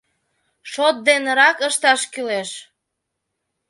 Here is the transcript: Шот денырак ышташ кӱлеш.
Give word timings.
Шот 0.71 0.95
денырак 1.05 1.57
ышташ 1.69 2.01
кӱлеш. 2.13 2.49